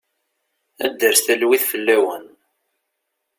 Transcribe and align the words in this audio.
Ad 0.85 0.91
d-tres 0.93 1.21
talwit 1.25 1.63
fell-awen. 1.71 2.25